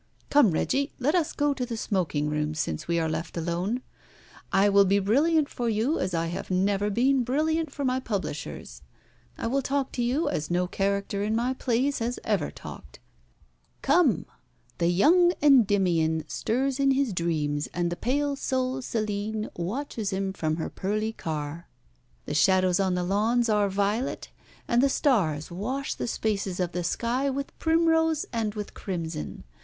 Come, 0.31 0.49
Reggie, 0.49 0.91
let 0.97 1.13
us 1.13 1.31
go 1.31 1.53
to 1.53 1.63
the 1.63 1.77
smoking 1.77 2.27
room, 2.27 2.55
since 2.55 2.87
we 2.87 2.97
are 2.97 3.07
left 3.07 3.37
alone. 3.37 3.83
I 4.51 4.67
will 4.67 4.83
be 4.83 4.97
brilliant 4.97 5.47
for 5.47 5.69
you 5.69 5.99
as 5.99 6.15
I 6.15 6.25
have 6.25 6.49
never 6.49 6.89
been 6.89 7.23
brilliant 7.23 7.69
for 7.71 7.85
my 7.85 7.99
publishers. 7.99 8.81
I 9.37 9.45
will 9.45 9.61
talk 9.61 9.91
to 9.91 10.01
you 10.01 10.27
as 10.27 10.49
no 10.49 10.65
character 10.65 11.21
in 11.21 11.35
my 11.35 11.53
plays 11.53 11.99
has 11.99 12.17
ever 12.23 12.49
talked. 12.49 12.97
Come! 13.83 14.25
The 14.79 14.87
young 14.87 15.33
Endymion 15.39 16.23
stirs 16.27 16.79
in 16.79 16.89
his 16.89 17.13
dreams, 17.13 17.67
and 17.71 17.91
the 17.91 17.95
pale 17.95 18.35
soul 18.35 18.81
Selene 18.81 19.49
watches 19.55 20.09
him 20.09 20.33
from 20.33 20.55
her 20.55 20.71
pearly 20.71 21.13
car. 21.13 21.67
The 22.25 22.33
shadows 22.33 22.79
on 22.79 22.95
the 22.95 23.03
lawns 23.03 23.49
are 23.49 23.69
violet, 23.69 24.31
and 24.67 24.81
the 24.81 24.89
stars 24.89 25.51
wash 25.51 25.93
the 25.93 26.07
spaces 26.07 26.59
of 26.59 26.71
the 26.71 26.83
sky 26.83 27.29
with 27.29 27.55
primrose 27.59 28.25
and 28.33 28.55
with 28.55 28.73
crimson. 28.73 29.43